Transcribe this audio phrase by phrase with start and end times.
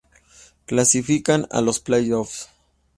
[0.65, 2.49] Clasifican a los playoffs